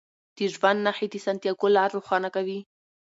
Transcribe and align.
د 0.35 0.37
ژوند 0.53 0.79
نښې 0.85 1.07
د 1.11 1.15
سانتیاګو 1.25 1.67
لار 1.75 1.89
روښانه 1.97 2.29
کوي. 2.35 2.59